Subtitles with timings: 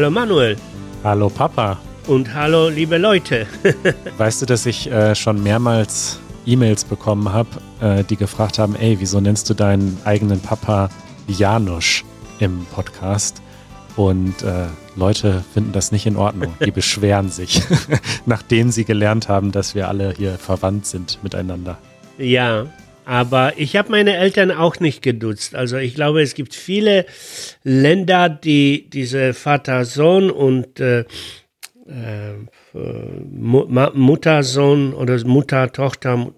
[0.00, 0.56] Hallo Manuel.
[1.04, 1.78] Hallo Papa.
[2.06, 3.46] Und hallo liebe Leute.
[4.16, 7.50] weißt du, dass ich äh, schon mehrmals E-Mails bekommen habe,
[7.82, 10.88] äh, die gefragt haben, ey, wieso nennst du deinen eigenen Papa
[11.28, 12.02] Janusz
[12.38, 13.42] im Podcast?
[13.94, 16.54] Und äh, Leute finden das nicht in Ordnung.
[16.64, 17.60] Die beschweren sich,
[18.24, 21.76] nachdem sie gelernt haben, dass wir alle hier verwandt sind miteinander.
[22.16, 22.64] Ja,
[23.10, 25.56] aber ich habe meine Eltern auch nicht geduzt.
[25.56, 27.06] Also ich glaube, es gibt viele
[27.64, 31.06] Länder, die diese Vater-Sohn und äh, äh,
[32.72, 36.32] Mutter-Sohn oder Mutter-Tochter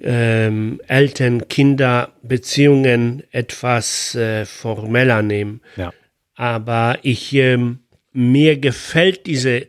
[0.00, 5.60] ähm, Eltern-Kinder-Beziehungen etwas äh, formeller nehmen.
[5.74, 5.92] Ja.
[6.36, 7.80] Aber ich, ähm,
[8.12, 9.66] mir gefällt diese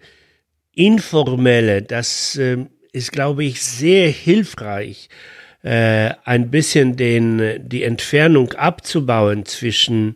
[0.76, 5.10] informelle, das ähm, ist, glaube ich, sehr hilfreich,
[5.63, 10.16] äh, ein bisschen den, die Entfernung abzubauen zwischen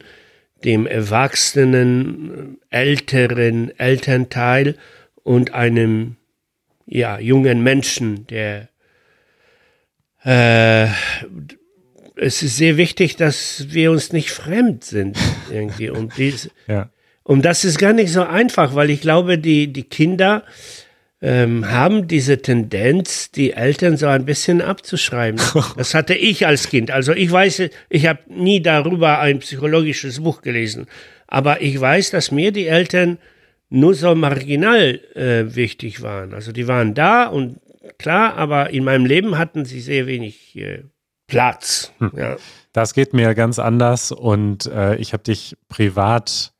[0.63, 4.75] dem erwachsenen, älteren Elternteil
[5.23, 6.17] und einem
[6.85, 8.69] ja, jungen Menschen, der
[10.23, 10.87] äh,
[12.15, 15.17] es ist sehr wichtig, dass wir uns nicht fremd sind
[15.49, 15.89] irgendwie.
[15.89, 16.89] Und, dies, ja.
[17.23, 20.43] und das ist gar nicht so einfach, weil ich glaube, die, die Kinder
[21.21, 25.39] ähm, haben diese Tendenz, die Eltern so ein bisschen abzuschreiben.
[25.77, 26.91] Das hatte ich als Kind.
[26.91, 30.87] Also ich weiß, ich habe nie darüber ein psychologisches Buch gelesen,
[31.27, 33.19] aber ich weiß, dass mir die Eltern
[33.69, 36.33] nur so marginal äh, wichtig waren.
[36.33, 37.59] Also die waren da und
[37.97, 40.83] klar, aber in meinem Leben hatten sie sehr wenig äh,
[41.27, 41.93] Platz.
[41.99, 42.11] Hm.
[42.15, 42.35] Ja.
[42.73, 46.53] Das geht mir ganz anders und äh, ich habe dich privat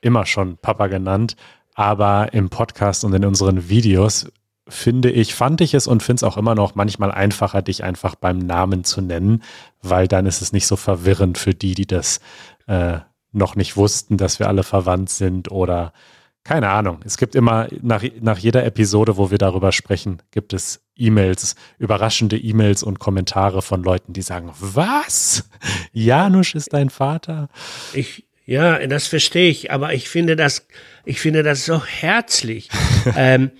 [0.00, 1.36] immer schon Papa genannt,
[1.76, 4.32] aber im Podcast und in unseren Videos
[4.66, 8.14] finde ich, fand ich es und finde es auch immer noch manchmal einfacher, dich einfach
[8.14, 9.42] beim Namen zu nennen,
[9.82, 12.20] weil dann ist es nicht so verwirrend für die, die das
[12.66, 12.98] äh,
[13.30, 15.92] noch nicht wussten, dass wir alle verwandt sind oder
[16.44, 17.00] keine Ahnung.
[17.04, 22.38] Es gibt immer, nach, nach jeder Episode, wo wir darüber sprechen, gibt es E-Mails, überraschende
[22.38, 25.48] E-Mails und Kommentare von Leuten, die sagen, was?
[25.92, 27.48] Janusz ist dein Vater?
[27.92, 30.66] Ich, ja, das verstehe ich, aber ich finde das,
[31.04, 32.68] ich finde das so herzlich.
[33.16, 33.50] ähm,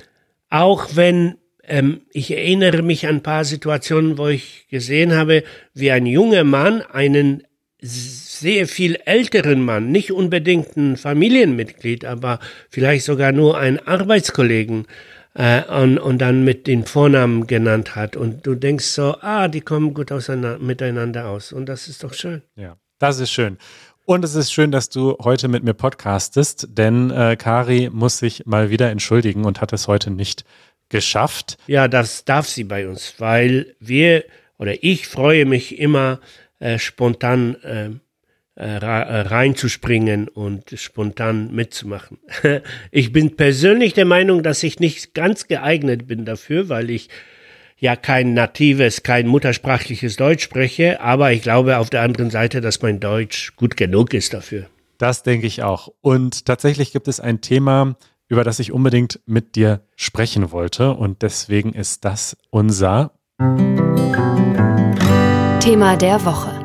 [0.49, 5.43] auch wenn ähm, ich erinnere mich an ein paar Situationen, wo ich gesehen habe,
[5.75, 7.43] wie ein junger Mann einen
[7.81, 12.39] sehr viel älteren Mann, nicht unbedingt ein Familienmitglied, aber
[12.71, 14.87] vielleicht sogar nur einen Arbeitskollegen
[15.35, 18.17] äh, und, und dann mit den Vornamen genannt hat.
[18.17, 20.13] Und du denkst so, ah, die kommen gut
[20.61, 21.53] miteinander aus.
[21.53, 22.43] Und das ist doch schön.
[22.57, 23.59] Ja, das ist schön.
[24.07, 28.47] Und es ist schön, dass du heute mit mir podcastest, denn äh, Kari muss sich
[28.47, 30.45] mal wieder entschuldigen und hat es heute nicht
[30.89, 31.59] geschafft.
[31.67, 34.25] Ja, das darf sie bei uns, weil wir
[34.59, 36.21] oder ich freue mich immer,
[36.61, 38.01] äh, spontan ähm,
[38.55, 42.19] äh, äh, reinzuspringen und spontan mitzumachen.
[42.93, 47.09] ich bin persönlich der Meinung, dass ich nicht ganz geeignet bin dafür, weil ich
[47.79, 52.81] ja kein natives, kein muttersprachliches Deutsch spreche, aber ich glaube auf der anderen Seite, dass
[52.83, 54.67] mein Deutsch gut genug ist dafür.
[54.99, 55.93] Das denke ich auch.
[56.01, 57.97] Und tatsächlich gibt es ein Thema,
[58.29, 63.13] über das ich unbedingt mit dir sprechen wollte und deswegen ist das unser
[65.61, 66.59] Thema der Woche.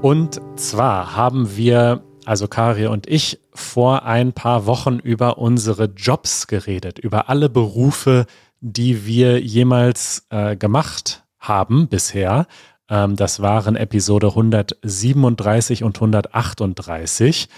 [0.00, 6.46] Und zwar haben wir, also Kari und ich, vor ein paar Wochen über unsere Jobs
[6.46, 12.46] geredet, über alle Berufe, die wir jemals äh, gemacht haben bisher.
[12.88, 17.48] Ähm, das waren Episode 137 und 138.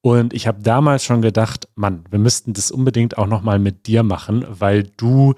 [0.00, 4.02] Und ich habe damals schon gedacht, Mann, wir müssten das unbedingt auch nochmal mit dir
[4.02, 5.34] machen, weil du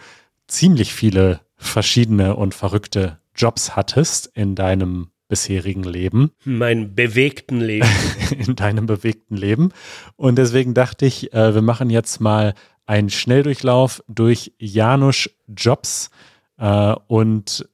[0.47, 6.33] ziemlich viele verschiedene und verrückte Jobs hattest in deinem bisherigen Leben.
[6.45, 7.89] Mein bewegten Leben.
[8.37, 9.71] in deinem bewegten Leben.
[10.17, 12.55] Und deswegen dachte ich, äh, wir machen jetzt mal
[12.91, 16.11] einen Schnelldurchlauf durch Janusz Jobs
[16.59, 17.69] äh, und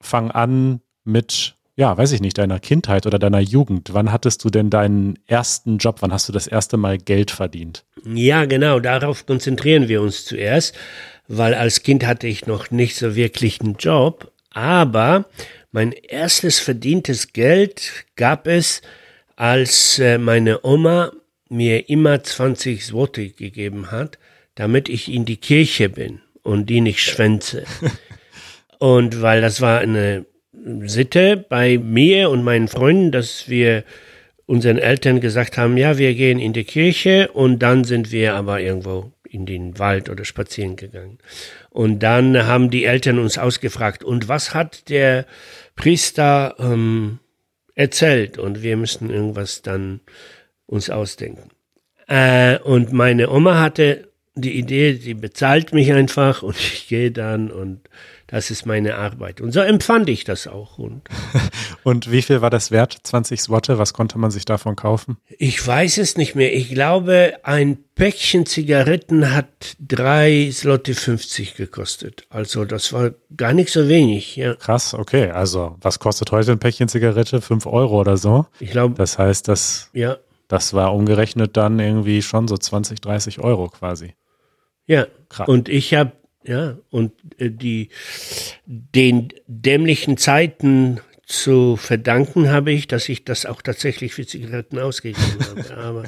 [0.00, 3.94] fangen an mit, ja, weiß ich nicht, deiner Kindheit oder deiner Jugend.
[3.94, 5.98] Wann hattest du denn deinen ersten Job?
[6.00, 7.84] Wann hast du das erste Mal Geld verdient?
[8.04, 10.74] Ja, genau, darauf konzentrieren wir uns zuerst,
[11.28, 15.26] weil als Kind hatte ich noch nicht so wirklich einen Job, aber
[15.70, 18.82] mein erstes verdientes Geld gab es,
[19.36, 21.12] als äh, meine Oma
[21.48, 24.18] mir immer 20 Zloty gegeben hat,
[24.56, 27.64] damit ich in die Kirche bin und die nicht schwänze.
[28.78, 30.26] und weil das war eine
[30.82, 33.84] Sitte bei mir und meinen Freunden, dass wir
[34.46, 38.60] unseren Eltern gesagt haben, ja, wir gehen in die Kirche und dann sind wir aber
[38.60, 41.18] irgendwo in den Wald oder spazieren gegangen.
[41.70, 45.26] Und dann haben die Eltern uns ausgefragt, und was hat der
[45.74, 47.18] Priester ähm,
[47.74, 48.38] erzählt?
[48.38, 50.00] Und wir müssen irgendwas dann
[50.66, 51.50] uns ausdenken.
[52.08, 57.50] Äh, und meine Oma hatte die Idee, sie bezahlt mich einfach und ich gehe dann
[57.50, 57.80] und
[58.26, 59.40] das ist meine Arbeit.
[59.40, 60.78] Und so empfand ich das auch.
[60.78, 61.02] Und,
[61.84, 62.96] und wie viel war das wert?
[63.04, 63.78] 20 Swatte?
[63.78, 65.16] Was konnte man sich davon kaufen?
[65.38, 66.54] Ich weiß es nicht mehr.
[66.54, 72.26] Ich glaube, ein Päckchen Zigaretten hat 3 Slotte 50 gekostet.
[72.28, 74.34] Also das war gar nicht so wenig.
[74.34, 74.54] Ja.
[74.56, 75.30] Krass, okay.
[75.30, 77.40] Also was kostet heute ein Päckchen Zigarette?
[77.40, 78.46] 5 Euro oder so?
[78.58, 78.96] Ich glaube.
[78.96, 80.16] Das heißt, das, ja.
[80.48, 84.14] das war umgerechnet dann irgendwie schon so 20, 30 Euro quasi.
[84.86, 85.48] Ja, Krass.
[85.48, 86.12] und ich habe
[86.44, 87.90] ja, und äh, die,
[88.66, 95.38] den dämlichen Zeiten zu verdanken habe ich, dass ich das auch tatsächlich für Zigaretten ausgegeben
[95.70, 95.76] habe.
[95.76, 96.04] Aber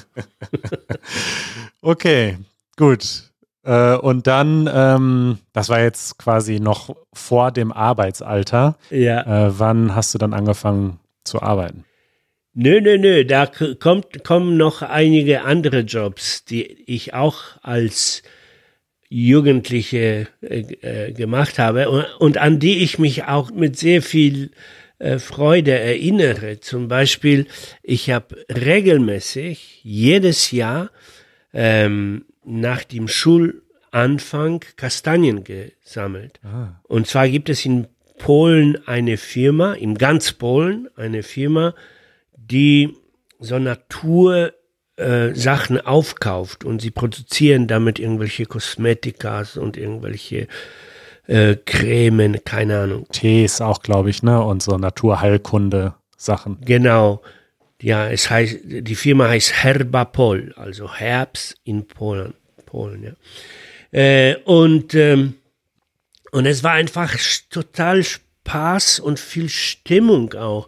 [1.83, 2.39] okay,
[2.77, 3.25] gut.
[3.65, 8.79] Äh, und dann, ähm, das war jetzt quasi noch vor dem Arbeitsalter.
[8.91, 9.49] Ja.
[9.49, 11.85] Äh, wann hast du dann angefangen zu arbeiten?
[12.55, 18.23] Nö, nö, nö, da kommt, kommen noch einige andere Jobs, die ich auch als
[19.08, 24.50] Jugendliche äh, äh, gemacht habe und, und, an die ich mich auch mit sehr viel
[24.99, 26.60] äh, Freude erinnere.
[26.60, 27.46] Zum Beispiel,
[27.82, 30.90] ich habe regelmäßig jedes Jahr
[31.55, 36.40] ähm, nach dem Schulanfang Kastanien gesammelt.
[36.44, 36.81] Ah.
[36.82, 37.87] Und zwar gibt es in
[38.19, 41.75] Polen eine Firma, in ganz Polen eine Firma,
[42.37, 42.94] die
[43.38, 44.52] so Natur
[44.99, 50.49] äh, Sachen aufkauft und sie produzieren damit irgendwelche Kosmetikas und irgendwelche
[51.29, 53.06] äh, Cremen, keine Ahnung.
[53.12, 54.43] Tees auch, glaube ich, ne?
[54.43, 56.59] Und so Naturheilkunde Sachen.
[56.65, 57.23] Genau.
[57.81, 62.35] Ja, es heißt, die Firma heißt Herbapol, also Herbst in Polen,
[62.67, 63.12] Polen, ja.
[63.93, 65.35] Äh, und, ähm,
[66.33, 67.15] und es war einfach
[67.51, 70.67] total Spaß und viel Stimmung auch.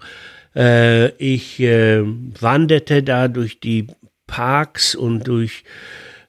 [0.55, 3.89] Äh, ich äh, wanderte da durch die
[4.31, 5.65] Parks und durch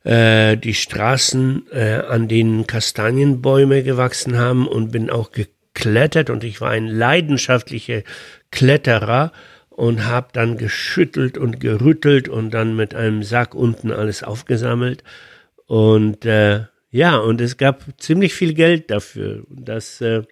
[0.03, 6.59] äh, die Straßen, äh, an denen Kastanienbäume gewachsen haben und bin auch geklettert und ich
[6.59, 8.01] war ein leidenschaftlicher
[8.49, 9.31] Kletterer
[9.69, 15.03] und habe dann geschüttelt und gerüttelt und dann mit einem Sack unten alles aufgesammelt
[15.67, 19.43] und äh, ja, und es gab ziemlich viel Geld dafür.
[19.49, 20.23] Das äh,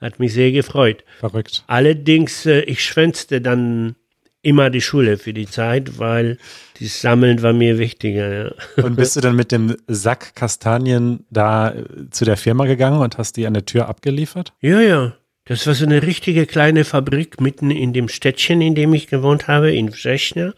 [0.00, 1.04] hat mich sehr gefreut.
[1.20, 1.62] Verrückt.
[1.68, 3.94] Allerdings, äh, ich schwänzte dann
[4.44, 6.38] immer die Schule für die Zeit, weil
[6.80, 8.44] das Sammeln war mir wichtiger.
[8.76, 8.84] Ja.
[8.84, 13.18] Und bist du dann mit dem Sack Kastanien da äh, zu der Firma gegangen und
[13.18, 14.52] hast die an der Tür abgeliefert?
[14.60, 15.14] Ja, ja.
[15.46, 19.46] Das war so eine richtige kleine Fabrik mitten in dem Städtchen, in dem ich gewohnt
[19.46, 20.54] habe, in Wrzesznia.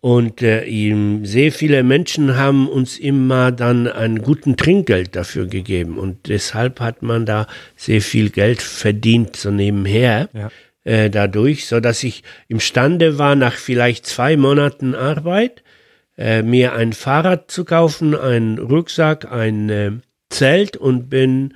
[0.00, 5.98] Und äh, sehr viele Menschen haben uns immer dann einen guten Trinkgeld dafür gegeben.
[5.98, 10.28] Und deshalb hat man da sehr viel Geld verdient, so nebenher.
[10.32, 10.50] Ja
[10.84, 15.62] äh, dadurch, so dass ich imstande war, nach vielleicht zwei Monaten Arbeit,
[16.16, 19.92] äh, mir ein Fahrrad zu kaufen, einen Rucksack, ein äh,
[20.30, 21.54] Zelt und bin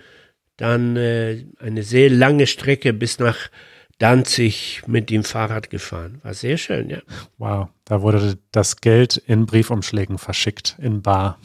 [0.57, 3.51] dann äh, eine sehr lange Strecke bis nach
[3.99, 6.21] Danzig mit dem Fahrrad gefahren.
[6.23, 6.99] War sehr schön, ja.
[7.39, 11.39] Wow, da wurde das Geld in Briefumschlägen verschickt, in Bar.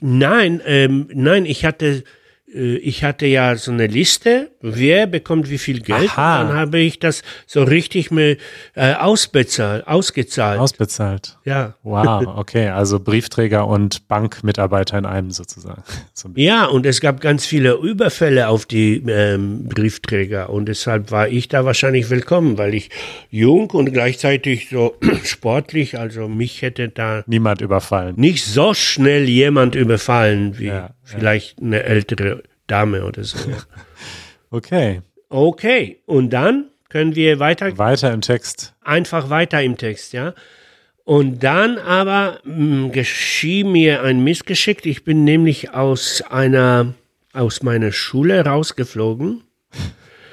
[0.00, 2.04] Nein, ähm, nein, ich hatte
[2.54, 6.10] ich hatte ja so eine Liste, wer bekommt wie viel Geld.
[6.10, 6.44] Aha.
[6.44, 8.36] Dann habe ich das so richtig mir
[8.76, 10.60] äh, ausbezahlt, ausgezahlt.
[10.60, 11.36] Ausbezahlt.
[11.44, 11.74] Ja.
[11.82, 15.82] Wow, okay, also Briefträger und Bankmitarbeiter in einem sozusagen.
[16.36, 21.48] ja, und es gab ganz viele Überfälle auf die ähm, Briefträger und deshalb war ich
[21.48, 22.90] da wahrscheinlich willkommen, weil ich
[23.30, 24.94] jung und gleichzeitig so
[25.24, 28.14] sportlich, also mich hätte da niemand überfallen.
[28.16, 33.38] Nicht so schnell jemand überfallen wie ja, vielleicht eine ältere Dame oder so.
[34.50, 35.02] okay.
[35.28, 37.76] Okay, und dann können wir weiter.
[37.76, 38.74] Weiter im Text.
[38.82, 40.34] Einfach weiter im Text, ja.
[41.04, 44.86] Und dann aber mh, hm, geschah mir ein Missgeschick.
[44.86, 46.94] Ich bin nämlich aus einer,
[47.32, 49.42] aus meiner Schule rausgeflogen.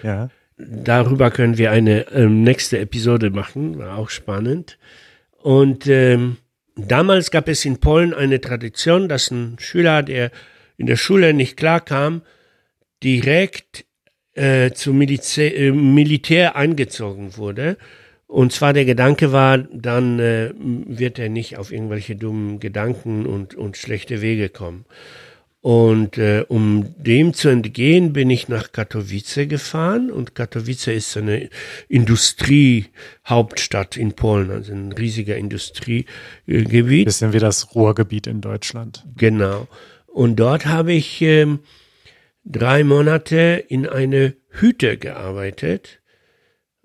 [0.04, 0.30] Ja.
[0.58, 4.80] darüber können wir eine ähm, nächste Episode machen, war auch spannend.
[5.38, 6.38] Und ähm,
[6.75, 10.32] damals gab es in Polen eine Tradition, dass ein Schüler, der
[10.82, 12.24] in der Schule nicht klarkam,
[13.04, 13.86] direkt
[14.34, 17.78] äh, zum Militär, äh, Militär eingezogen wurde.
[18.26, 23.54] Und zwar der Gedanke war, dann äh, wird er nicht auf irgendwelche dummen Gedanken und,
[23.54, 24.86] und schlechte Wege kommen.
[25.62, 30.10] Und äh, um dem zu entgehen, bin ich nach Katowice gefahren.
[30.10, 31.50] Und Katowice ist eine
[31.88, 37.06] Industriehauptstadt in Polen, also ein riesiger Industriegebiet.
[37.06, 39.06] Bisschen wie das Ruhrgebiet in Deutschland.
[39.16, 39.68] Genau.
[40.12, 41.60] Und dort habe ich ähm,
[42.44, 46.00] drei Monate in eine Hütte gearbeitet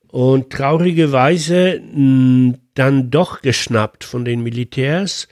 [0.09, 5.29] und traurigerweise mh, dann doch geschnappt von den Militärs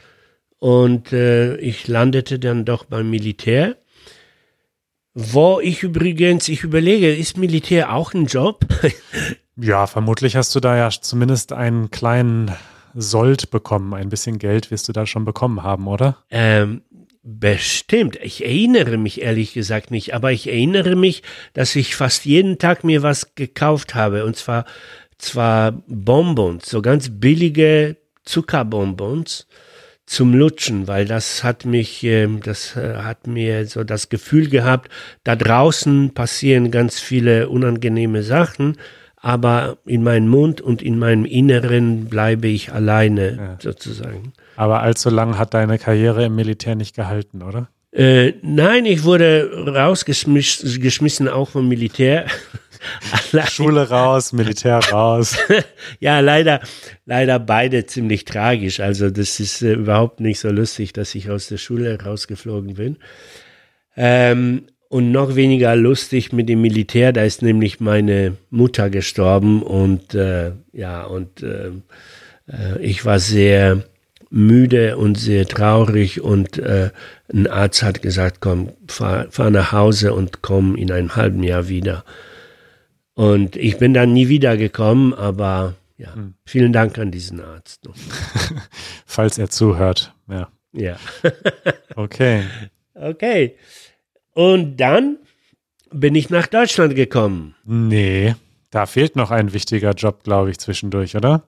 [0.58, 3.76] und äh, ich landete dann doch beim Militär.
[5.12, 8.66] Wo ich übrigens, ich überlege, ist Militär auch ein Job?
[9.56, 12.50] ja, vermutlich hast du da ja zumindest einen kleinen
[12.94, 13.94] Sold bekommen.
[13.94, 16.16] Ein bisschen Geld wirst du da schon bekommen haben, oder?
[16.30, 16.82] Ähm,
[17.24, 18.18] bestimmt.
[18.22, 21.22] Ich erinnere mich ehrlich gesagt nicht, aber ich erinnere mich,
[21.54, 24.26] dass ich fast jeden Tag mir was gekauft habe.
[24.26, 24.66] Und zwar,
[25.18, 29.46] zwar Bonbons, so ganz billige Zuckerbonbons
[30.06, 34.90] zum Lutschen, weil das hat mich, ähm, das äh, hat mir so das Gefühl gehabt,
[35.24, 38.76] da draußen passieren ganz viele unangenehme Sachen,
[39.16, 43.58] aber in meinem Mund und in meinem Inneren bleibe ich alleine ja.
[43.62, 44.34] sozusagen.
[44.56, 47.68] Aber allzu lang hat deine Karriere im Militär nicht gehalten, oder?
[47.92, 52.26] Äh, nein, ich wurde rausgeschmissen, auch vom Militär.
[53.49, 55.37] Schule raus, Militär raus.
[56.00, 56.61] ja, leider,
[57.06, 58.80] leider beide ziemlich tragisch.
[58.80, 62.96] Also das ist äh, überhaupt nicht so lustig, dass ich aus der Schule rausgeflogen bin.
[63.96, 70.14] Ähm, und noch weniger lustig mit dem Militär, da ist nämlich meine Mutter gestorben und
[70.14, 71.70] äh, ja, und äh,
[72.46, 73.82] äh ich war sehr
[74.34, 76.90] müde und sehr traurig und äh,
[77.32, 81.68] ein Arzt hat gesagt, komm, fahr, fahr nach Hause und komm in einem halben Jahr
[81.68, 82.04] wieder.
[83.14, 86.34] Und ich bin dann nie wiedergekommen, aber ja, hm.
[86.44, 87.88] vielen Dank an diesen Arzt.
[89.06, 90.48] Falls er zuhört, ja.
[90.72, 90.96] Ja.
[91.94, 92.42] okay.
[92.94, 93.54] Okay.
[94.32, 95.18] Und dann
[95.92, 97.54] bin ich nach Deutschland gekommen.
[97.64, 98.34] Nee,
[98.72, 101.44] da fehlt noch ein wichtiger Job, glaube ich, zwischendurch, oder?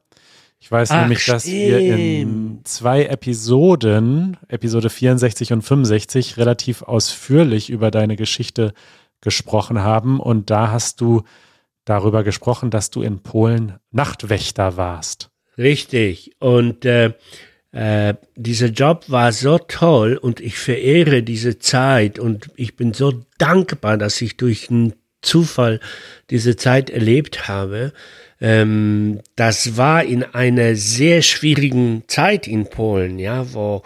[0.59, 1.57] Ich weiß Ach, nämlich, dass stimmt.
[1.57, 8.73] wir in zwei Episoden, Episode 64 und 65, relativ ausführlich über deine Geschichte
[9.21, 10.19] gesprochen haben.
[10.19, 11.23] Und da hast du
[11.85, 15.31] darüber gesprochen, dass du in Polen Nachtwächter warst.
[15.59, 16.33] Richtig.
[16.39, 17.13] Und äh,
[17.73, 23.25] äh, dieser Job war so toll und ich verehre diese Zeit und ich bin so
[23.39, 25.81] dankbar, dass ich durch einen Zufall
[26.31, 27.93] diese Zeit erlebt habe.
[28.40, 33.83] Ähm, das war in einer sehr schwierigen Zeit in Polen, ja, wo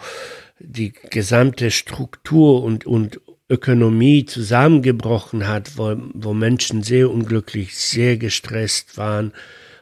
[0.59, 8.97] die gesamte Struktur und, und Ökonomie zusammengebrochen hat, wo, wo Menschen sehr unglücklich, sehr gestresst
[8.97, 9.33] waren.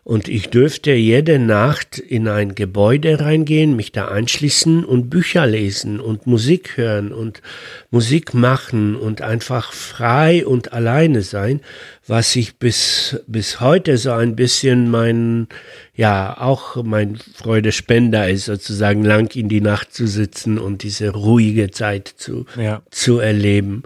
[0.10, 6.00] Und ich dürfte jede Nacht in ein Gebäude reingehen, mich da einschließen und Bücher lesen
[6.00, 7.44] und Musik hören und
[7.92, 11.62] Musik machen und einfach frei und alleine sein,
[12.08, 15.48] was ich bis, bis heute so ein bisschen mein,
[15.94, 21.70] ja, auch mein Freudespender ist, sozusagen lang in die Nacht zu sitzen und diese ruhige
[21.70, 22.82] Zeit zu, ja.
[22.90, 23.84] zu erleben.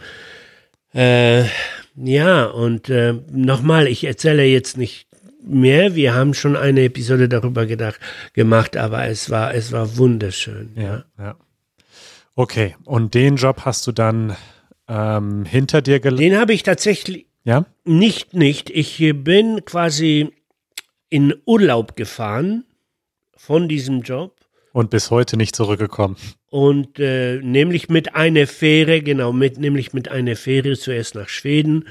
[0.96, 1.44] Äh,
[1.98, 5.06] ja, und äh, nochmal, ich erzähle jetzt nicht
[5.46, 5.96] mehr.
[5.96, 8.00] Wir haben schon eine Episode darüber gedacht,
[8.34, 10.72] gemacht, aber es war, es war wunderschön.
[10.76, 11.36] Ja, ja.
[12.36, 14.36] Okay, und den Job hast du dann
[14.88, 16.24] ähm, hinter dir gelassen?
[16.24, 17.66] Den habe ich tatsächlich ja?
[17.84, 18.70] nicht, nicht.
[18.70, 20.30] Ich bin quasi
[21.10, 22.66] in Urlaub gefahren
[23.36, 24.36] von diesem Job.
[24.72, 26.16] Und bis heute nicht zurückgekommen.
[26.50, 31.88] Und äh, nämlich mit einer Fähre, genau, mit, nämlich mit einer Fähre zuerst nach Schweden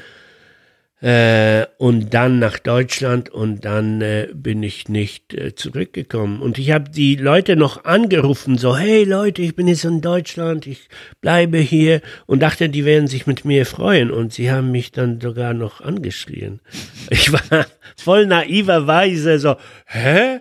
[1.02, 6.40] äh, und dann nach Deutschland und dann äh, bin ich nicht äh, zurückgekommen.
[6.40, 10.68] Und ich habe die Leute noch angerufen, so, hey Leute, ich bin jetzt in Deutschland,
[10.68, 10.88] ich
[11.20, 14.12] bleibe hier und dachte, die werden sich mit mir freuen.
[14.12, 16.60] Und sie haben mich dann sogar noch angeschrien.
[17.10, 17.66] Ich war
[17.96, 19.56] voll naiverweise so,
[19.86, 20.38] hä?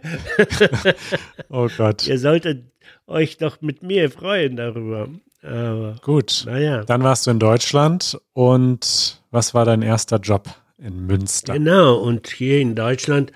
[1.50, 2.08] oh Gott.
[2.08, 2.64] Ihr solltet
[3.08, 5.10] euch doch mit mir freuen darüber.
[5.44, 6.84] Aber, Gut, naja.
[6.84, 11.54] Dann warst du in Deutschland und was war dein erster Job in Münster?
[11.54, 13.32] Genau, und hier in Deutschland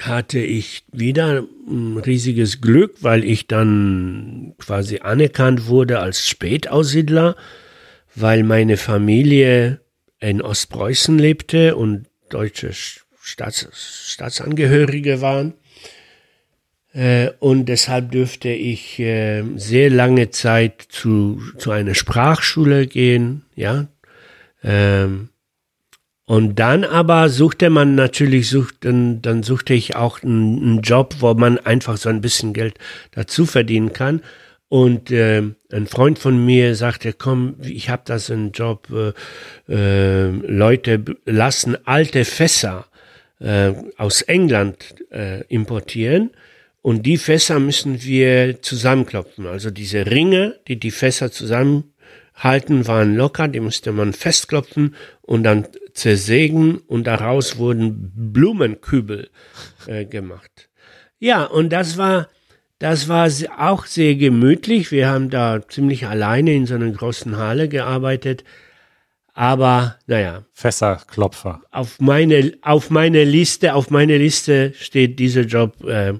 [0.00, 7.36] hatte ich wieder ein riesiges Glück, weil ich dann quasi anerkannt wurde als Spätaussiedler,
[8.14, 9.80] weil meine Familie
[10.18, 13.66] in Ostpreußen lebte und deutsche Staats,
[14.12, 15.54] Staatsangehörige waren.
[16.92, 23.86] Äh, und deshalb dürfte ich äh, sehr lange Zeit zu, zu einer Sprachschule gehen, ja.
[24.62, 25.28] Ähm,
[26.26, 31.16] und dann aber suchte man natürlich, sucht, dann, dann suchte ich auch einen, einen, Job,
[31.18, 32.74] wo man einfach so ein bisschen Geld
[33.12, 34.22] dazu verdienen kann.
[34.68, 35.42] Und äh,
[35.72, 39.12] ein Freund von mir sagte, komm, ich habe das einen Job, äh,
[39.72, 42.86] äh, Leute lassen alte Fässer
[43.40, 46.30] äh, aus England äh, importieren
[46.82, 49.46] und die Fässer müssen wir zusammenklopfen.
[49.46, 55.66] Also diese Ringe, die die Fässer zusammenhalten, waren locker, die musste man festklopfen und dann
[55.92, 59.28] zersägen und daraus wurden Blumenkübel
[59.86, 60.70] äh, gemacht.
[61.18, 62.28] Ja, und das war,
[62.78, 64.90] das war auch sehr gemütlich.
[64.90, 68.44] Wir haben da ziemlich alleine in so einer großen Halle gearbeitet.
[69.34, 70.44] Aber naja.
[70.54, 71.60] Fässerklopfer.
[71.70, 76.14] Auf meine, auf meine Liste, auf meine Liste steht dieser Job äh,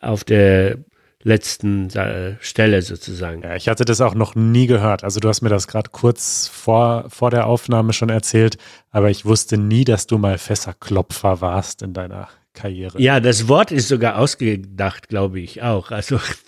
[0.00, 0.78] auf der
[1.22, 3.42] letzten äh, Stelle sozusagen.
[3.42, 5.04] Ja, ich hatte das auch noch nie gehört.
[5.04, 8.56] Also du hast mir das gerade kurz vor, vor der Aufnahme schon erzählt,
[8.90, 13.00] aber ich wusste nie, dass du mal Fässerklopfer warst in deiner Karriere.
[13.00, 15.90] Ja, das Wort ist sogar ausgedacht, glaube ich auch.
[15.90, 16.18] Also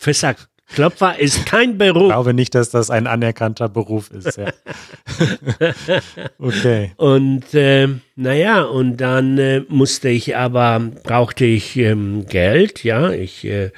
[0.72, 2.02] Fässerklopfer ist kein Beruf.
[2.02, 4.38] Ich glaube nicht, dass das ein anerkannter Beruf ist.
[4.38, 4.46] Ja.
[6.38, 6.92] okay.
[6.96, 13.10] Und äh, naja, und dann äh, musste ich aber, brauchte ich ähm, Geld, ja.
[13.10, 13.70] Ich äh,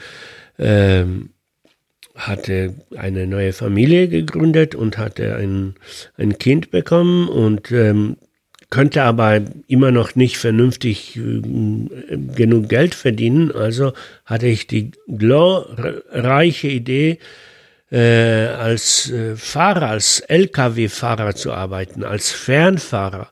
[0.58, 1.30] ähm,
[2.14, 5.74] hatte eine neue Familie gegründet und hatte ein,
[6.16, 8.16] ein Kind bekommen und ähm,
[8.70, 11.40] könnte aber immer noch nicht vernünftig äh,
[12.34, 13.52] genug Geld verdienen.
[13.52, 13.92] Also
[14.24, 17.18] hatte ich die glorreiche Idee,
[17.90, 23.30] äh, als äh, Fahrer, als Lkw-Fahrer zu arbeiten, als Fernfahrer.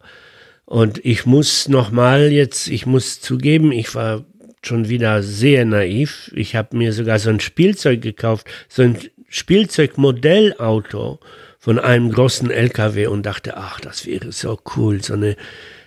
[0.64, 4.25] Und ich muss nochmal jetzt, ich muss zugeben, ich war
[4.62, 6.31] schon wieder sehr naiv.
[6.35, 11.18] Ich habe mir sogar so ein Spielzeug gekauft, so ein Spielzeugmodellauto
[11.62, 15.37] von einem großen LKW und dachte, ach, das wäre so cool, so eine,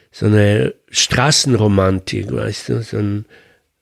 [0.09, 3.25] so eine Straßenromantik, weißt du, so ein,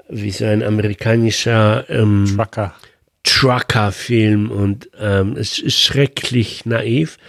[0.09, 2.73] wie so ein amerikanischer ähm, Trucker.
[3.21, 7.19] Trucker-Film und ähm, es ist schrecklich naiv.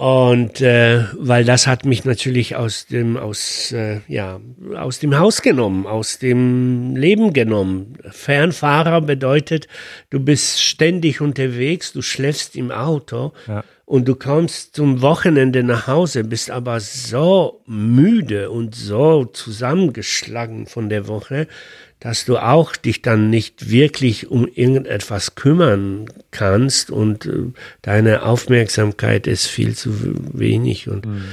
[0.00, 4.40] Und äh, weil das hat mich natürlich aus dem, aus, äh, ja,
[4.74, 7.98] aus dem Haus genommen, aus dem Leben genommen.
[8.08, 9.68] Fernfahrer bedeutet,
[10.08, 13.62] du bist ständig unterwegs, du schläfst im Auto ja.
[13.84, 20.88] und du kommst zum Wochenende nach Hause, bist aber so müde und so zusammengeschlagen von
[20.88, 21.46] der Woche,
[22.00, 29.26] dass du auch dich dann nicht wirklich um irgendetwas kümmern kannst und äh, deine Aufmerksamkeit
[29.26, 31.24] ist viel zu wenig und mhm.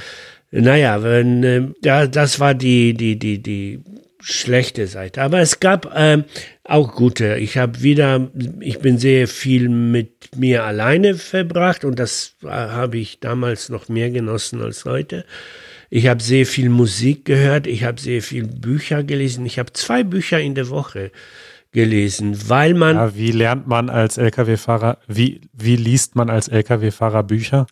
[0.52, 3.80] naja, wenn, äh, ja, das war die, die, die, die
[4.20, 5.22] schlechte Seite.
[5.22, 6.24] Aber es gab äh,
[6.64, 7.38] auch gute.
[7.38, 12.98] Ich habe wieder, ich bin sehr viel mit mir alleine verbracht und das äh, habe
[12.98, 15.26] ich damals noch mehr genossen als heute.
[15.90, 19.46] Ich habe sehr viel Musik gehört, ich habe sehr viel Bücher gelesen.
[19.46, 21.12] Ich habe zwei Bücher in der Woche
[21.72, 22.96] gelesen, weil man.
[22.96, 27.68] Ja, wie lernt man als Lkw-Fahrer, wie, wie liest man als Lkw-Fahrer Bücher?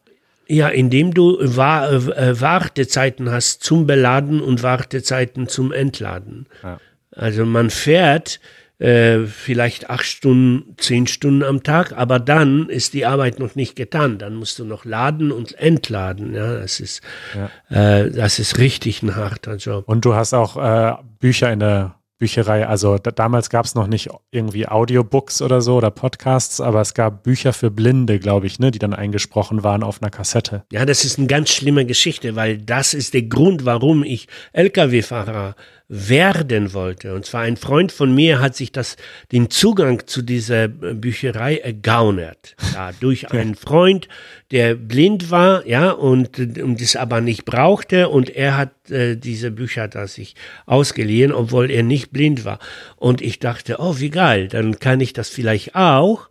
[0.48, 6.46] Ja, indem du Wa äh, Wartezeiten hast zum Beladen und Wartezeiten zum Entladen.
[6.62, 6.80] Ja.
[7.12, 8.40] Also man fährt
[8.80, 13.76] äh, vielleicht acht Stunden, zehn Stunden am Tag, aber dann ist die Arbeit noch nicht
[13.76, 14.18] getan.
[14.18, 16.34] Dann musst du noch laden und entladen.
[16.34, 17.02] Ja, das ist,
[17.34, 18.02] ja.
[18.02, 19.86] Äh, das ist richtig ein harter Job.
[19.88, 22.66] Und du hast auch äh, Bücher in der Bücherei.
[22.66, 26.94] Also da, damals gab es noch nicht irgendwie Audiobooks oder so oder Podcasts, aber es
[26.94, 30.64] gab Bücher für Blinde, glaube ich, ne, die dann eingesprochen waren auf einer Kassette.
[30.72, 35.56] Ja, das ist eine ganz schlimme Geschichte, weil das ist der Grund, warum ich Lkw-Fahrer
[35.88, 37.14] werden wollte.
[37.14, 38.98] Und zwar ein Freund von mir hat sich das,
[39.32, 42.56] den Zugang zu dieser Bücherei ergaunert.
[42.74, 44.08] Ja, durch einen Freund,
[44.52, 48.10] der blind war, ja, und, und das aber nicht brauchte.
[48.10, 52.60] Und er hat äh, diese Bücher da sich ausgeliehen, obwohl er nicht blind war.
[52.96, 56.30] Und ich dachte, oh, wie geil, dann kann ich das vielleicht auch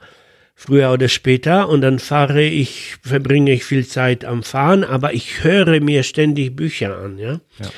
[0.57, 5.43] früher oder später und dann fahre ich, verbringe ich viel Zeit am Fahren, aber ich
[5.43, 7.41] höre mir ständig Bücher an, ja.
[7.59, 7.71] ja.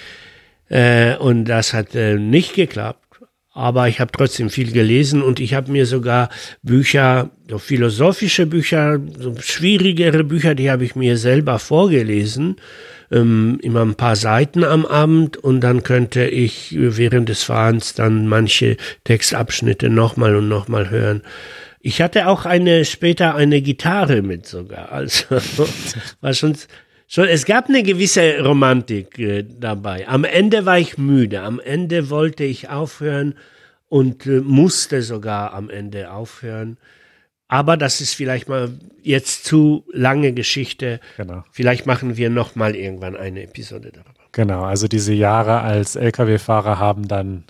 [0.68, 3.05] Äh, und das hat äh, nicht geklappt.
[3.52, 6.29] Aber ich habe trotzdem viel gelesen und ich habe mir sogar
[6.62, 12.57] Bücher, so philosophische Bücher, so schwierigere Bücher, die habe ich mir selber vorgelesen.
[13.11, 18.26] Ähm, immer ein paar Seiten am Abend und dann könnte ich während des Fahrens dann
[18.26, 21.22] manche Textabschnitte nochmal und nochmal hören.
[21.81, 25.24] Ich hatte auch eine später eine Gitarre mit sogar, also
[26.20, 26.57] war schon
[27.06, 30.08] schon, es gab eine gewisse Romantik äh, dabei.
[30.08, 31.42] Am Ende war ich müde.
[31.42, 33.34] Am Ende wollte ich aufhören
[33.88, 36.78] und äh, musste sogar am Ende aufhören.
[37.48, 38.70] Aber das ist vielleicht mal
[39.02, 41.00] jetzt zu lange Geschichte.
[41.16, 41.44] Genau.
[41.52, 44.12] Vielleicht machen wir noch mal irgendwann eine Episode darüber.
[44.32, 47.44] Genau, also diese Jahre als Lkw-Fahrer haben dann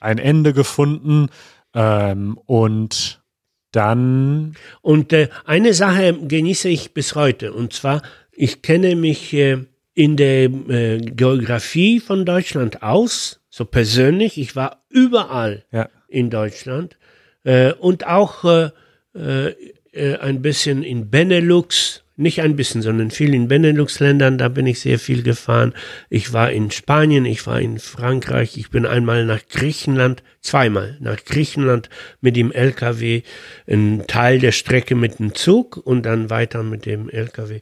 [0.00, 1.28] ein Ende gefunden
[1.74, 3.22] ähm, und
[3.70, 4.56] dann.
[4.82, 8.02] Und äh, eine Sache genieße ich bis heute und zwar,
[8.36, 9.58] ich kenne mich äh,
[9.94, 14.38] in der äh, Geografie von Deutschland aus, so persönlich.
[14.38, 15.88] Ich war überall ja.
[16.08, 16.96] in Deutschland
[17.44, 24.48] äh, und auch ein bisschen in Benelux, nicht ein bisschen, sondern viel in Benelux-Ländern, da
[24.48, 25.72] bin ich sehr viel gefahren.
[26.10, 31.24] Ich war in Spanien, ich war in Frankreich, ich bin einmal nach Griechenland, zweimal nach
[31.24, 31.88] Griechenland
[32.20, 33.22] mit dem LKW,
[33.66, 37.60] ein Teil der Strecke mit dem Zug und dann weiter mit dem LKW.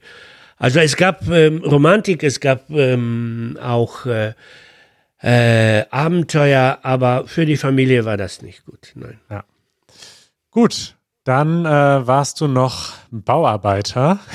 [0.57, 4.35] Also es gab ähm, Romantik, es gab ähm, auch äh,
[5.21, 8.93] äh, Abenteuer, aber für die Familie war das nicht gut.
[8.95, 9.19] Nein.
[9.31, 9.45] Ja.
[10.51, 14.21] Gut, dann äh, warst du noch Bauarbeiter.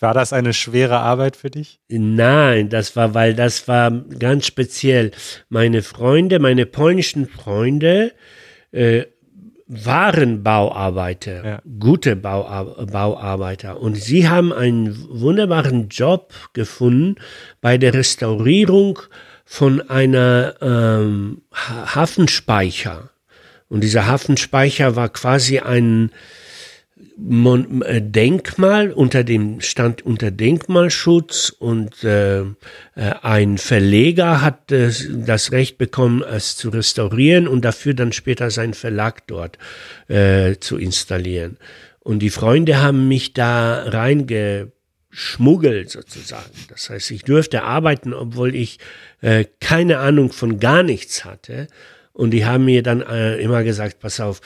[0.00, 1.78] War das eine schwere Arbeit für dich?
[1.88, 5.10] Nein, das war, weil das war ganz speziell.
[5.50, 8.14] Meine Freunde, meine polnischen Freunde
[8.72, 9.04] äh,
[9.70, 11.62] waren Bauarbeiter, ja.
[11.78, 13.80] gute Bauar Bauarbeiter.
[13.80, 17.14] Und sie haben einen wunderbaren Job gefunden
[17.60, 18.98] bei der Restaurierung
[19.44, 23.10] von einer ähm, Hafenspeicher.
[23.68, 26.10] Und dieser Hafenspeicher war quasi ein
[27.22, 32.46] Mon äh, Denkmal unter dem stand unter Denkmalschutz und äh, äh,
[32.94, 38.72] ein Verleger hat äh, das Recht bekommen, es zu restaurieren und dafür dann später seinen
[38.74, 39.58] Verlag dort
[40.08, 41.58] äh, zu installieren.
[42.00, 46.50] Und die Freunde haben mich da reingeschmuggelt sozusagen.
[46.68, 48.78] Das heißt, ich durfte arbeiten, obwohl ich
[49.20, 51.66] äh, keine Ahnung von gar nichts hatte.
[52.12, 54.40] Und die haben mir dann äh, immer gesagt, pass auf,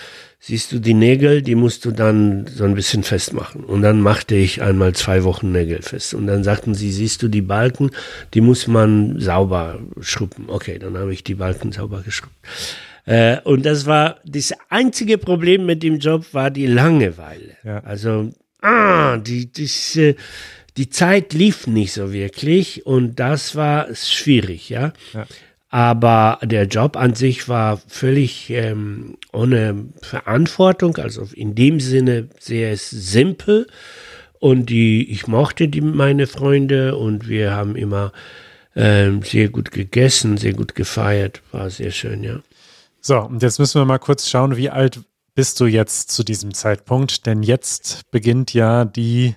[0.47, 3.65] siehst du die Nägel, die musst du dann so ein bisschen festmachen.
[3.65, 6.13] Und dann machte ich einmal zwei Wochen Nägel fest.
[6.13, 7.91] Und dann sagten sie, siehst du die Balken,
[8.35, 10.45] die muss man sauber schrubben.
[10.49, 12.37] Okay, dann habe ich die Balken sauber geschrubbt.
[13.07, 17.57] Äh, und das war, das einzige Problem mit dem Job war die Langeweile.
[17.65, 17.79] Ja.
[17.79, 18.31] Also,
[18.61, 20.15] ah, die, das, äh,
[20.77, 24.93] die Zeit lief nicht so wirklich und das war schwierig, ja.
[25.15, 25.27] ja.
[25.75, 32.77] Aber der Job an sich war völlig ähm, ohne Verantwortung, also in dem Sinne sehr
[32.77, 33.67] simpel.
[34.39, 38.13] Und die, ich mochte die, meine Freunde und wir haben immer
[38.77, 41.43] ähm, sehr gut gegessen, sehr gut gefeiert.
[41.51, 42.39] War sehr schön, ja.
[43.01, 45.01] So, und jetzt müssen wir mal kurz schauen, wie alt
[45.35, 47.27] bist du jetzt zu diesem Zeitpunkt?
[47.27, 49.35] Denn jetzt beginnt ja die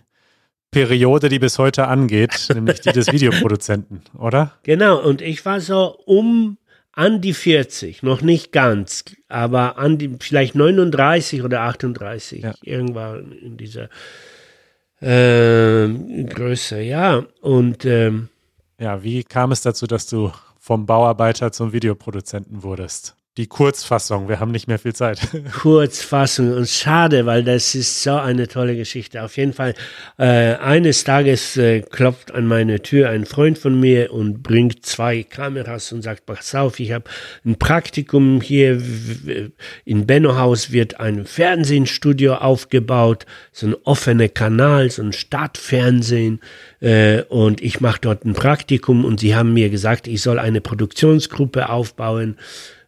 [0.71, 4.53] Periode, die bis heute angeht, nämlich die des Videoproduzenten, oder?
[4.63, 6.57] Genau, und ich war so um
[6.91, 12.53] an die 40, noch nicht ganz, aber an die vielleicht 39 oder 38, ja.
[12.63, 13.89] irgendwann in dieser
[14.99, 15.87] äh,
[16.23, 17.23] Größe, ja.
[17.41, 18.29] Und ähm,
[18.79, 23.15] ja, wie kam es dazu, dass du vom Bauarbeiter zum Videoproduzenten wurdest?
[23.37, 24.27] Die Kurzfassung.
[24.29, 25.19] Wir haben nicht mehr viel Zeit.
[25.61, 29.23] Kurzfassung und schade, weil das ist so eine tolle Geschichte.
[29.23, 29.75] Auf jeden Fall,
[30.17, 35.21] äh, eines Tages äh, klopft an meine Tür ein Freund von mir und bringt zwei
[35.21, 37.05] Kameras und sagt, pass auf, ich habe
[37.45, 38.81] ein Praktikum hier
[39.85, 46.39] in Bennohaus wird ein Fernsehstudio aufgebaut, so ein offener Kanal, so ein Stadtfernsehen
[46.79, 50.61] äh, und ich mache dort ein Praktikum und sie haben mir gesagt, ich soll eine
[50.61, 52.37] Produktionsgruppe aufbauen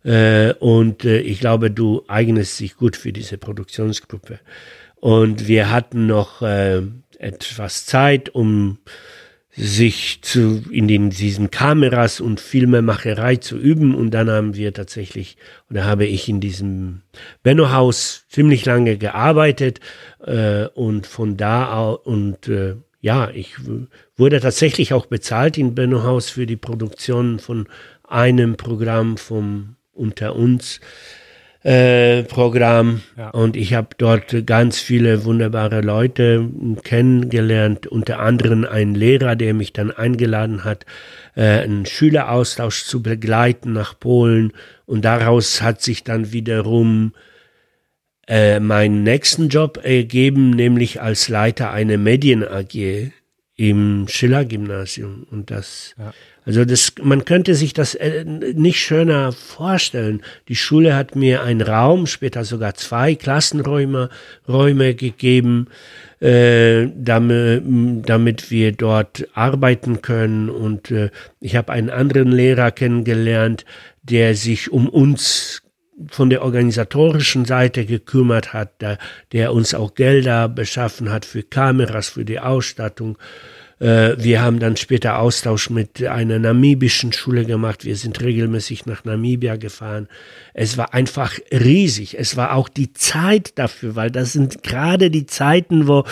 [0.03, 4.39] äh, und äh, ich glaube, du eignest dich gut für diese Produktionsgruppe.
[4.95, 6.81] Und wir hatten noch äh,
[7.17, 8.79] etwas Zeit, um
[9.51, 13.93] sich zu, in den, diesen Kameras und Filmemacherei zu üben.
[13.93, 15.37] Und dann haben wir tatsächlich,
[15.69, 17.01] oder habe ich in diesem
[17.43, 19.79] Benno-Haus ziemlich lange gearbeitet.
[20.25, 23.55] Äh, und von da aus, und äh, ja, ich
[24.17, 27.67] wurde tatsächlich auch bezahlt in Benno-Haus für die Produktion von
[28.03, 30.79] einem Programm vom unter uns
[31.63, 33.01] äh, Programm.
[33.17, 33.31] Ja.
[33.31, 36.49] und ich habe dort ganz viele wunderbare Leute
[36.83, 40.85] kennengelernt, unter anderem einen Lehrer, der mich dann eingeladen hat,
[41.35, 44.53] äh, einen Schüleraustausch zu begleiten nach Polen.
[44.85, 47.13] Und daraus hat sich dann wiederum
[48.27, 53.11] äh, meinen nächsten Job ergeben, nämlich als Leiter einer Medien AG
[53.59, 56.13] im Schiller Gymnasium und das ja.
[56.49, 60.23] Also das, man könnte sich das äh, nicht schöner vorstellen.
[60.47, 64.09] Die Schule hat mir einen Raum, später sogar zwei Klassenräume
[64.47, 65.67] Räume gegeben,
[66.21, 67.63] äh, damit,
[68.09, 70.49] damit wir dort arbeiten können.
[70.49, 73.63] Und äh, ich habe einen anderen Lehrer kennengelernt,
[74.01, 75.61] der sich um uns
[76.09, 78.97] von der organisatorischen Seite gekümmert hat, der,
[79.31, 83.17] der uns auch Gelder beschaffen hat für Kameras, für die Ausstattung.
[83.79, 87.85] Äh, wir haben dann später Austausch mit einer namibischen Schule gemacht.
[87.85, 90.07] Wir sind regelmäßig nach Namibia gefahren.
[90.53, 92.17] Es war einfach riesig.
[92.17, 96.05] Es war auch die Zeit dafür, weil das sind gerade die Zeiten, wo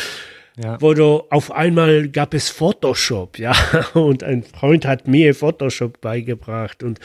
[0.62, 0.82] ja.
[0.82, 3.54] wo du auf einmal gab es Photoshop, ja,
[3.94, 7.00] und ein Freund hat mir Photoshop beigebracht und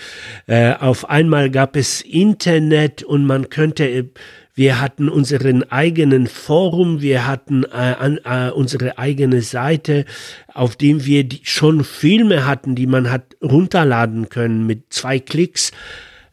[0.46, 4.10] äh, auf einmal gab es Internet und man könnte,
[4.54, 10.04] wir hatten unseren eigenen Forum, wir hatten äh, an, äh, unsere eigene Seite,
[10.52, 15.72] auf dem wir die, schon Filme hatten, die man hat runterladen können mit zwei Klicks.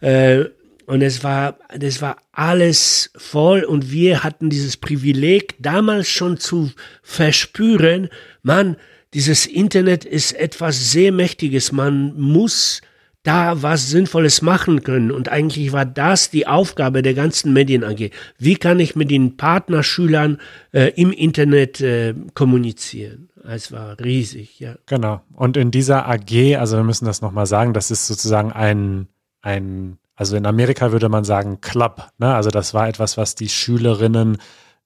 [0.01, 0.45] Äh,
[0.89, 6.71] und es war, das war alles voll und wir hatten dieses Privileg damals schon zu
[7.04, 8.10] verspüren,
[8.41, 8.75] man,
[9.13, 12.82] dieses Internet ist etwas sehr Mächtiges, man muss
[13.21, 15.12] da was Sinnvolles machen können.
[15.12, 18.10] Und eigentlich war das die Aufgabe der ganzen Medien AG.
[18.39, 20.39] Wie kann ich mit den Partnerschülern
[20.71, 23.30] äh, im Internet äh, kommunizieren?
[23.47, 24.73] Es war riesig, ja.
[24.88, 25.21] Genau.
[25.36, 29.08] Und in dieser AG, also wir müssen das nochmal sagen, das ist sozusagen ein,
[29.43, 32.10] ein also in Amerika würde man sagen Club.
[32.17, 32.36] Ne?
[32.36, 34.38] Also das war etwas, was die Schülerinnen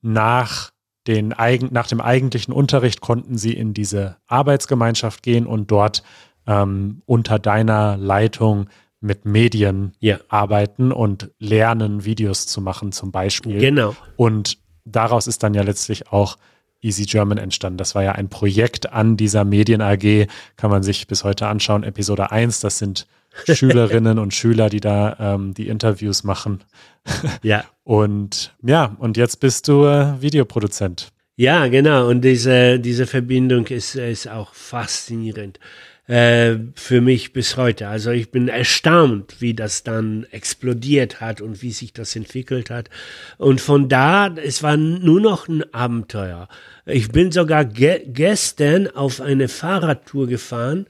[0.04, 0.70] nach,
[1.08, 1.34] den,
[1.72, 6.04] nach dem eigentlichen Unterricht konnten sie in diese Arbeitsgemeinschaft gehen und dort
[6.46, 8.68] ähm, unter deiner Leitung
[9.00, 10.20] mit Medien ja.
[10.30, 13.58] arbeiten und lernen, Videos zu machen zum Beispiel.
[13.58, 13.96] Genau.
[14.16, 16.38] Und daraus ist dann ja letztlich auch
[16.80, 17.78] Easy German entstanden.
[17.78, 21.84] Das war ja ein Projekt an dieser Medien AG, kann man sich bis heute anschauen.
[21.84, 23.08] Episode 1, das sind
[23.52, 26.64] Schülerinnen und Schüler, die da ähm, die Interviews machen.
[27.42, 27.66] Ja.
[27.84, 31.10] Und ja, und jetzt bist du äh, Videoproduzent.
[31.36, 32.08] Ja, genau.
[32.08, 35.60] Und diese, diese Verbindung ist, ist auch faszinierend
[36.08, 37.88] äh, für mich bis heute.
[37.88, 42.90] Also ich bin erstaunt, wie das dann explodiert hat und wie sich das entwickelt hat.
[43.38, 46.48] Und von da, es war nur noch ein Abenteuer.
[46.86, 50.88] Ich bin sogar ge gestern auf eine Fahrradtour gefahren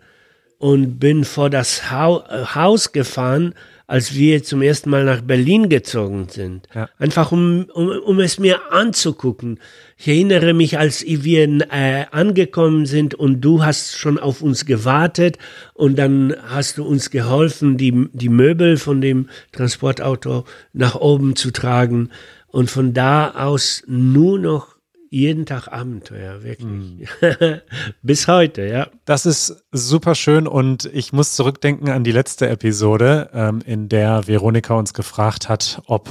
[0.63, 3.53] und bin vor das Haus gefahren,
[3.85, 6.69] als wir zum ersten Mal nach Berlin gezogen sind.
[6.73, 6.87] Ja.
[6.97, 9.59] Einfach um, um, um es mir anzugucken.
[9.97, 15.37] Ich erinnere mich, als wir äh, angekommen sind und du hast schon auf uns gewartet
[15.73, 21.51] und dann hast du uns geholfen, die, die Möbel von dem Transportauto nach oben zu
[21.51, 22.09] tragen.
[22.47, 24.72] Und von da aus nur noch
[25.13, 26.69] jeden Tag Abenteuer, wirklich.
[26.71, 27.03] Mm.
[28.01, 28.87] Bis heute, ja.
[29.05, 34.27] Das ist super schön und ich muss zurückdenken an die letzte Episode, ähm, in der
[34.27, 36.09] Veronika uns gefragt hat, ob,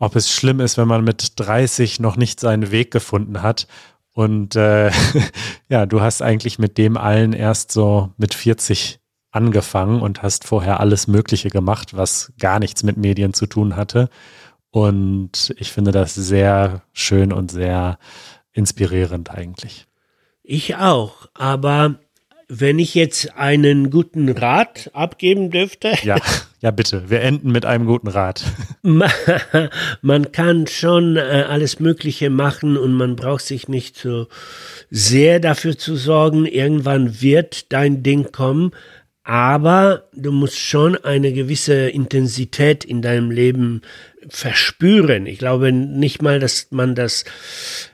[0.00, 3.68] ob es schlimm ist, wenn man mit 30 noch nicht seinen Weg gefunden hat.
[4.12, 4.90] Und äh,
[5.68, 8.98] ja, du hast eigentlich mit dem allen erst so mit 40
[9.30, 14.08] angefangen und hast vorher alles Mögliche gemacht, was gar nichts mit Medien zu tun hatte.
[14.72, 17.98] Und ich finde das sehr schön und sehr
[18.52, 19.86] inspirierend eigentlich.
[20.42, 22.00] Ich auch, aber
[22.54, 25.94] wenn ich jetzt einen guten Rat abgeben dürfte.
[26.02, 26.16] Ja,
[26.60, 27.08] ja, bitte.
[27.08, 28.44] Wir enden mit einem guten Rat.
[30.02, 34.26] man kann schon äh, alles Mögliche machen und man braucht sich nicht so
[34.90, 36.44] sehr dafür zu sorgen.
[36.44, 38.72] Irgendwann wird dein Ding kommen.
[39.24, 43.82] Aber du musst schon eine gewisse Intensität in deinem Leben
[44.28, 45.26] verspüren.
[45.26, 47.24] Ich glaube nicht mal, dass man das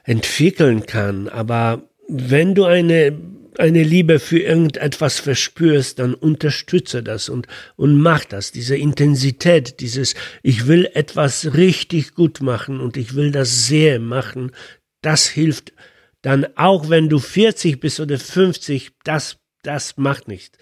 [0.05, 3.17] entwickeln kann, aber wenn du eine
[3.59, 8.53] eine Liebe für irgendetwas verspürst, dann unterstütze das und, und mach das.
[8.53, 14.53] Diese Intensität, dieses, ich will etwas richtig gut machen und ich will das sehr machen,
[15.03, 15.73] das hilft
[16.23, 20.59] dann auch, wenn du 40 bist oder 50, das, das macht nichts.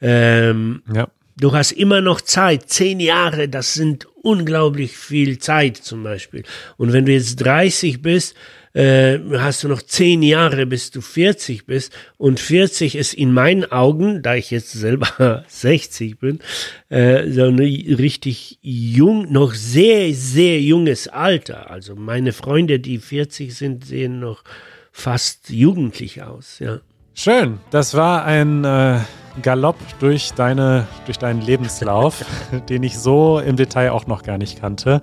[0.00, 1.08] Ähm, ja.
[1.36, 2.68] Du hast immer noch Zeit.
[2.68, 6.44] Zehn Jahre, das sind unglaublich viel Zeit zum Beispiel.
[6.76, 8.34] Und wenn du jetzt 30 bist,
[8.74, 11.92] äh, hast du noch zehn Jahre, bis du 40 bist.
[12.16, 16.40] Und 40 ist in meinen Augen, da ich jetzt selber 60 bin,
[16.88, 21.70] äh, so ein richtig jung, noch sehr, sehr junges Alter.
[21.70, 24.44] Also meine Freunde, die 40 sind, sehen noch
[24.90, 26.80] fast jugendlich aus, ja.
[27.14, 27.60] Schön.
[27.70, 28.98] Das war ein äh,
[29.42, 32.24] Galopp durch, deine, durch deinen Lebenslauf,
[32.68, 35.00] den ich so im Detail auch noch gar nicht kannte.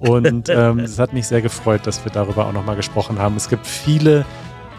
[0.00, 3.36] Und ähm, es hat mich sehr gefreut, dass wir darüber auch nochmal gesprochen haben.
[3.36, 4.24] Es gibt viele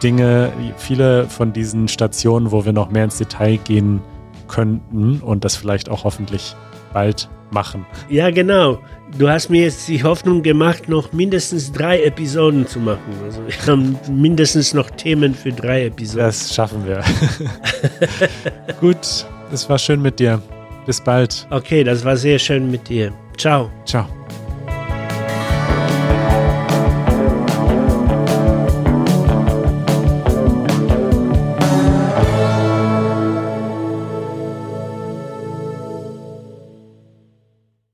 [0.01, 4.01] Dinge, viele von diesen Stationen, wo wir noch mehr ins Detail gehen
[4.49, 6.57] könnten und das vielleicht auch hoffentlich
[6.91, 7.85] bald machen.
[8.09, 8.79] Ja, genau.
[9.17, 13.13] Du hast mir jetzt die Hoffnung gemacht, noch mindestens drei Episoden zu machen.
[13.23, 16.25] Also wir haben mindestens noch Themen für drei Episoden.
[16.25, 17.03] Das schaffen wir.
[18.79, 20.41] Gut, es war schön mit dir.
[20.85, 21.47] Bis bald.
[21.49, 23.13] Okay, das war sehr schön mit dir.
[23.37, 23.71] Ciao.
[23.85, 24.07] Ciao.